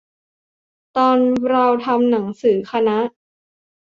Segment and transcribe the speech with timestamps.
[0.97, 1.17] ตอน
[1.49, 2.97] เราทำหนังสือคณะ